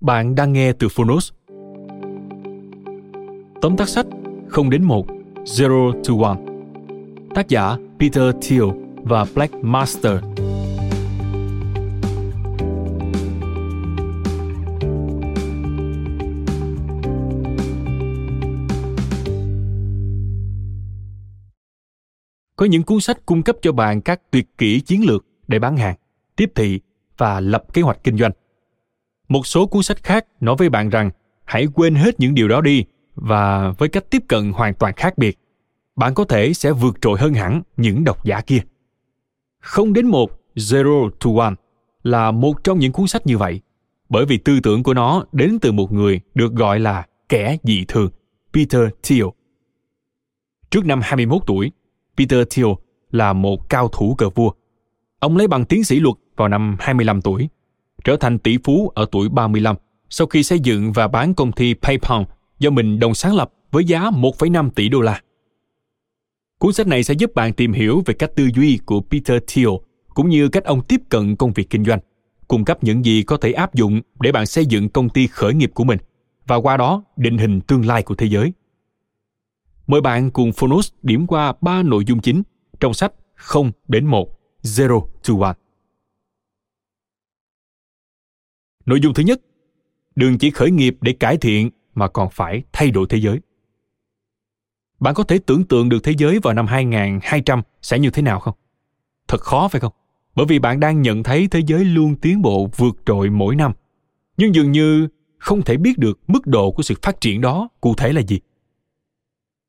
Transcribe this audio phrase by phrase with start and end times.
[0.00, 1.32] Bạn đang nghe từ Phonos.
[3.60, 4.06] Tóm tắt sách
[4.48, 5.06] không đến một
[5.44, 6.38] Zero to One
[7.34, 8.64] Tác giả Peter Thiel
[8.96, 10.12] và Black Master
[22.56, 25.76] Có những cuốn sách cung cấp cho bạn các tuyệt kỹ chiến lược để bán
[25.76, 25.96] hàng,
[26.36, 26.80] tiếp thị
[27.16, 28.32] và lập kế hoạch kinh doanh.
[29.30, 31.10] Một số cuốn sách khác nói với bạn rằng
[31.44, 35.18] hãy quên hết những điều đó đi và với cách tiếp cận hoàn toàn khác
[35.18, 35.38] biệt,
[35.96, 38.60] bạn có thể sẽ vượt trội hơn hẳn những độc giả kia.
[39.60, 41.54] Không đến một Zero to One
[42.02, 43.60] là một trong những cuốn sách như vậy,
[44.08, 47.84] bởi vì tư tưởng của nó đến từ một người được gọi là kẻ dị
[47.88, 48.10] thường,
[48.52, 49.26] Peter Thiel.
[50.70, 51.72] Trước năm 21 tuổi,
[52.16, 52.68] Peter Thiel
[53.10, 54.50] là một cao thủ cờ vua.
[55.18, 57.48] Ông lấy bằng tiến sĩ luật vào năm 25 tuổi,
[58.04, 59.76] trở thành tỷ phú ở tuổi 35
[60.10, 62.22] sau khi xây dựng và bán công ty PayPal
[62.58, 65.20] do mình đồng sáng lập với giá 1,5 tỷ đô la.
[66.58, 69.68] Cuốn sách này sẽ giúp bạn tìm hiểu về cách tư duy của Peter Thiel
[70.14, 71.98] cũng như cách ông tiếp cận công việc kinh doanh,
[72.48, 75.54] cung cấp những gì có thể áp dụng để bạn xây dựng công ty khởi
[75.54, 75.98] nghiệp của mình
[76.46, 78.52] và qua đó định hình tương lai của thế giới.
[79.86, 82.42] Mời bạn cùng Phonos điểm qua ba nội dung chính
[82.80, 84.28] trong sách 0 đến 1,
[84.62, 85.54] Zero to One.
[88.90, 89.40] Nội dung thứ nhất,
[90.16, 93.38] đừng chỉ khởi nghiệp để cải thiện mà còn phải thay đổi thế giới.
[95.00, 98.40] Bạn có thể tưởng tượng được thế giới vào năm 2200 sẽ như thế nào
[98.40, 98.54] không?
[99.28, 99.92] Thật khó phải không?
[100.34, 103.72] Bởi vì bạn đang nhận thấy thế giới luôn tiến bộ vượt trội mỗi năm.
[104.36, 105.08] Nhưng dường như
[105.38, 108.40] không thể biết được mức độ của sự phát triển đó cụ thể là gì.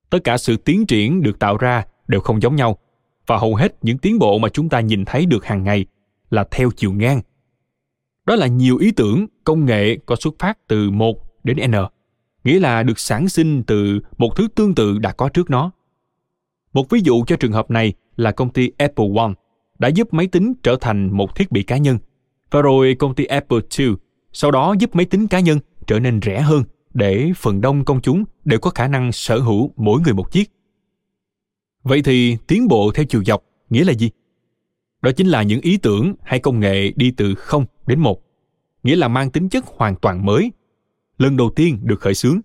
[0.09, 2.77] Tất cả sự tiến triển được tạo ra đều không giống nhau
[3.27, 5.85] và hầu hết những tiến bộ mà chúng ta nhìn thấy được hàng ngày
[6.29, 7.21] là theo chiều ngang.
[8.31, 11.75] Đó là nhiều ý tưởng, công nghệ có xuất phát từ một đến N
[12.43, 15.71] nghĩa là được sản sinh từ một thứ tương tự đã có trước nó.
[16.73, 19.33] Một ví dụ cho trường hợp này là công ty Apple One
[19.79, 21.97] đã giúp máy tính trở thành một thiết bị cá nhân,
[22.51, 23.89] và rồi công ty Apple II
[24.33, 26.63] sau đó giúp máy tính cá nhân trở nên rẻ hơn
[26.93, 30.51] để phần đông công chúng đều có khả năng sở hữu mỗi người một chiếc.
[31.83, 34.09] Vậy thì tiến bộ theo chiều dọc nghĩa là gì?
[35.01, 38.23] Đó chính là những ý tưởng hay công nghệ đi từ không đến một,
[38.83, 40.51] nghĩa là mang tính chất hoàn toàn mới
[41.17, 42.39] lần đầu tiên được khởi xướng.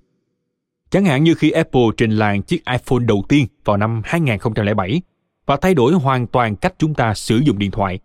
[0.90, 5.02] Chẳng hạn như khi Apple trình làng chiếc iPhone đầu tiên vào năm 2007
[5.46, 7.98] và thay đổi hoàn toàn cách chúng ta sử dụng điện thoại.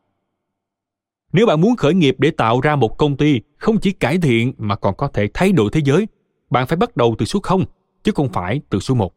[1.33, 4.53] Nếu bạn muốn khởi nghiệp để tạo ra một công ty không chỉ cải thiện
[4.57, 6.07] mà còn có thể thay đổi thế giới,
[6.50, 7.66] bạn phải bắt đầu từ số 0
[8.03, 9.13] chứ không phải từ số 1.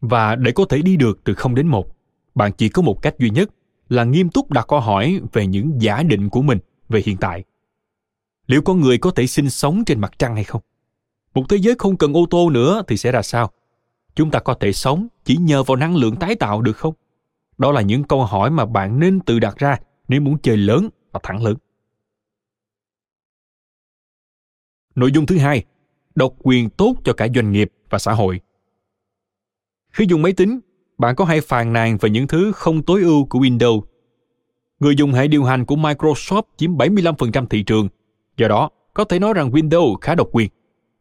[0.00, 1.96] Và để có thể đi được từ 0 đến 1,
[2.34, 3.50] bạn chỉ có một cách duy nhất
[3.90, 7.44] là nghiêm túc đặt câu hỏi về những giả định của mình về hiện tại.
[8.46, 10.62] Liệu con người có thể sinh sống trên mặt trăng hay không?
[11.34, 13.50] Một thế giới không cần ô tô nữa thì sẽ ra sao?
[14.14, 16.94] Chúng ta có thể sống chỉ nhờ vào năng lượng tái tạo được không?
[17.58, 19.78] Đó là những câu hỏi mà bạn nên tự đặt ra
[20.08, 21.56] nếu muốn chơi lớn và thẳng lớn.
[24.94, 25.64] Nội dung thứ hai,
[26.14, 28.40] độc quyền tốt cho cả doanh nghiệp và xã hội.
[29.90, 30.60] Khi dùng máy tính
[31.00, 33.82] bạn có hay phàn nàn về những thứ không tối ưu của Windows.
[34.80, 37.88] Người dùng hệ điều hành của Microsoft chiếm 75% thị trường
[38.36, 40.50] Do đó, có thể nói rằng Windows khá độc quyền.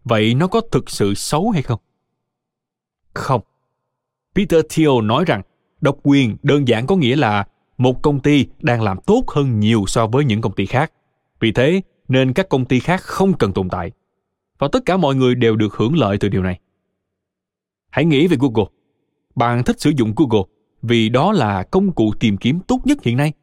[0.04, 1.80] Vậy nó có thực sự xấu hay không?
[3.14, 3.42] Không.
[4.36, 5.42] Peter Thiel nói rằng
[5.82, 7.48] độc quyền đơn giản có nghĩa là
[7.78, 10.92] một công ty đang làm tốt hơn nhiều so với những công ty khác.
[11.40, 13.92] Vì thế, nên các công ty khác không cần tồn tại.
[14.60, 16.60] và tất cả mọi người đều được hưởng lợi từ điều này.
[17.90, 18.79] Hãy nghĩ về Google.
[19.40, 20.44] Bạn thích sử dụng Google
[20.82, 23.34] vì đó là công cụ tìm kiếm tốt nhất hiện nay.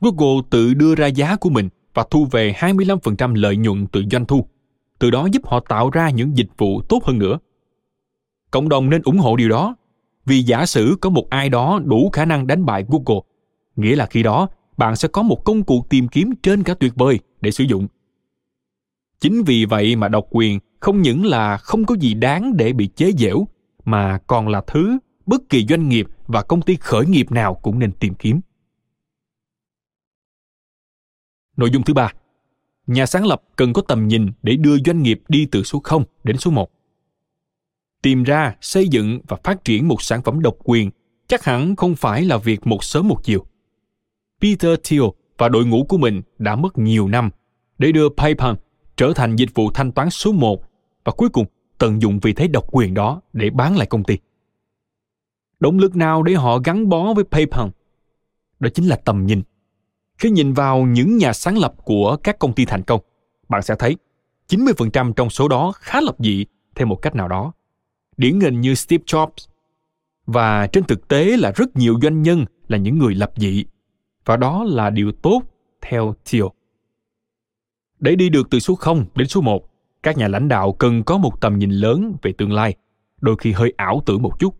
[0.00, 4.26] Google tự đưa ra giá của mình và thu về 25% lợi nhuận từ doanh
[4.26, 4.46] thu.
[4.98, 7.38] Từ đó giúp họ tạo ra những dịch vụ tốt hơn nữa.
[8.50, 9.76] Cộng đồng nên ủng hộ điều đó,
[10.26, 13.20] vì giả sử có một ai đó đủ khả năng đánh bại Google,
[13.76, 16.92] nghĩa là khi đó bạn sẽ có một công cụ tìm kiếm trên cả tuyệt
[16.96, 17.86] vời để sử dụng.
[19.20, 22.86] Chính vì vậy mà độc quyền không những là không có gì đáng để bị
[22.86, 23.46] chế giễu,
[23.84, 27.78] mà còn là thứ bất kỳ doanh nghiệp và công ty khởi nghiệp nào cũng
[27.78, 28.40] nên tìm kiếm.
[31.56, 32.12] Nội dung thứ ba,
[32.86, 36.04] nhà sáng lập cần có tầm nhìn để đưa doanh nghiệp đi từ số 0
[36.24, 36.70] đến số 1.
[38.02, 40.90] Tìm ra, xây dựng và phát triển một sản phẩm độc quyền
[41.28, 43.46] chắc hẳn không phải là việc một sớm một chiều.
[44.40, 45.02] Peter Thiel
[45.38, 47.30] và đội ngũ của mình đã mất nhiều năm
[47.78, 48.54] để đưa PayPal
[48.96, 50.62] trở thành dịch vụ thanh toán số 1
[51.04, 51.46] và cuối cùng
[51.78, 54.18] tận dụng vị thế độc quyền đó để bán lại công ty.
[55.60, 57.68] Động lực nào để họ gắn bó với PayPal?
[58.60, 59.42] Đó chính là tầm nhìn.
[60.18, 63.00] Khi nhìn vào những nhà sáng lập của các công ty thành công,
[63.48, 63.96] bạn sẽ thấy
[64.48, 67.52] 90% trong số đó khá lập dị theo một cách nào đó.
[68.16, 69.48] Điển hình như Steve Jobs.
[70.26, 73.64] Và trên thực tế là rất nhiều doanh nhân là những người lập dị.
[74.24, 75.42] Và đó là điều tốt
[75.80, 76.44] theo Thiel.
[77.98, 79.68] Để đi được từ số 0 đến số 1,
[80.02, 82.74] các nhà lãnh đạo cần có một tầm nhìn lớn về tương lai,
[83.20, 84.54] đôi khi hơi ảo tưởng một chút,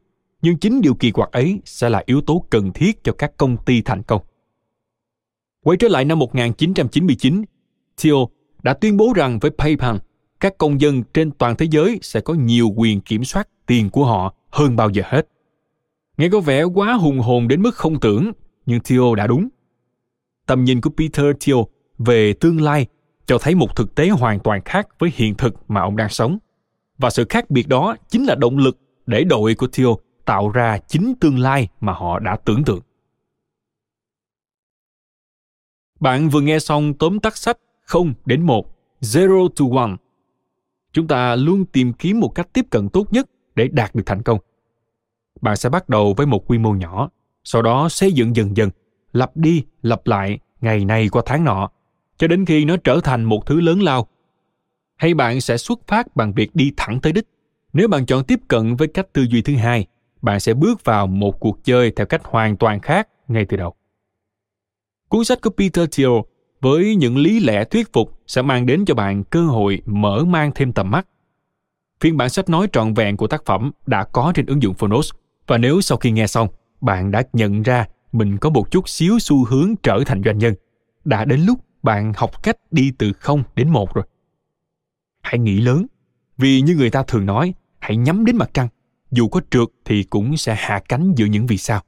[0.44, 3.56] nhưng chính điều kỳ quặc ấy sẽ là yếu tố cần thiết cho các công
[3.56, 4.22] ty thành công.
[5.62, 7.44] Quay trở lại năm 1999,
[7.96, 8.14] Thiel
[8.62, 9.96] đã tuyên bố rằng với PayPal,
[10.40, 14.04] các công dân trên toàn thế giới sẽ có nhiều quyền kiểm soát tiền của
[14.04, 15.28] họ hơn bao giờ hết.
[16.16, 18.32] Nghe có vẻ quá hùng hồn đến mức không tưởng,
[18.66, 19.48] nhưng Thiel đã đúng.
[20.46, 21.58] Tầm nhìn của Peter Thiel
[21.98, 22.86] về tương lai
[23.26, 26.38] cho thấy một thực tế hoàn toàn khác với hiện thực mà ông đang sống.
[26.98, 29.88] Và sự khác biệt đó chính là động lực để đội của Thiel
[30.24, 32.80] tạo ra chính tương lai mà họ đã tưởng tượng.
[36.00, 39.92] Bạn vừa nghe xong tóm tắt sách 0 đến 1, Zero to One.
[40.92, 44.22] Chúng ta luôn tìm kiếm một cách tiếp cận tốt nhất để đạt được thành
[44.22, 44.38] công.
[45.40, 47.10] Bạn sẽ bắt đầu với một quy mô nhỏ,
[47.44, 48.70] sau đó xây dựng dần dần,
[49.12, 51.70] lặp đi, lặp lại, ngày này qua tháng nọ,
[52.16, 54.06] cho đến khi nó trở thành một thứ lớn lao.
[54.96, 57.24] Hay bạn sẽ xuất phát bằng việc đi thẳng tới đích.
[57.72, 59.86] Nếu bạn chọn tiếp cận với cách tư duy thứ hai,
[60.24, 63.74] bạn sẽ bước vào một cuộc chơi theo cách hoàn toàn khác ngay từ đầu.
[65.08, 66.10] Cuốn sách của Peter Thiel
[66.60, 70.50] với những lý lẽ thuyết phục sẽ mang đến cho bạn cơ hội mở mang
[70.54, 71.06] thêm tầm mắt.
[72.00, 75.10] Phiên bản sách nói trọn vẹn của tác phẩm đã có trên ứng dụng Phonos
[75.46, 76.48] và nếu sau khi nghe xong,
[76.80, 80.54] bạn đã nhận ra mình có một chút xíu xu hướng trở thành doanh nhân,
[81.04, 84.04] đã đến lúc bạn học cách đi từ 0 đến 1 rồi.
[85.22, 85.86] Hãy nghĩ lớn,
[86.38, 88.68] vì như người ta thường nói, hãy nhắm đến mặt trăng,
[89.14, 91.80] dù có trượt thì cũng sẽ hạ cánh giữa những vì sao.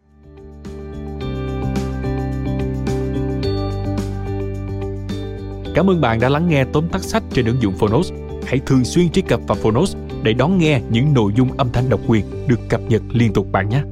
[5.74, 8.12] Cảm ơn bạn đã lắng nghe tóm tắt sách trên ứng dụng Phonos.
[8.46, 11.88] Hãy thường xuyên truy cập vào Phonos để đón nghe những nội dung âm thanh
[11.88, 13.82] độc quyền được cập nhật liên tục bạn nhé.